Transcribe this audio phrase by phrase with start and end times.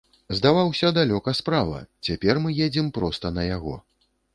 [0.37, 3.81] Здаваўся далёка справа, цяпер мы едзем проста на яго.